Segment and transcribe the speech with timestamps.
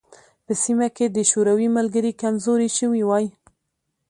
[0.45, 3.25] په سیمه کې د شوروي ملګري کمزوري شوي وای.